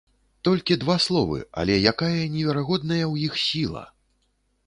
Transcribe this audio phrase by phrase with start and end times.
[0.47, 3.85] Толькі два словы, але якая неверагодная ў іх сіла!